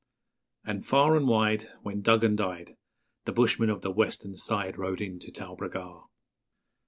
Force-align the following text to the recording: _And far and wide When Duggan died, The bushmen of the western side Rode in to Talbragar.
_And 0.65 0.83
far 0.83 1.15
and 1.15 1.27
wide 1.27 1.69
When 1.83 2.01
Duggan 2.01 2.35
died, 2.35 2.75
The 3.25 3.31
bushmen 3.31 3.69
of 3.69 3.81
the 3.83 3.91
western 3.91 4.35
side 4.35 4.75
Rode 4.79 4.99
in 4.99 5.19
to 5.19 5.31
Talbragar. 5.31 6.05